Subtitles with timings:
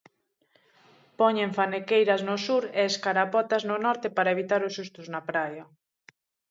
[1.19, 5.63] Poñen fanequeiras no sur e escarapotas no norte para evitar os sustos na praia.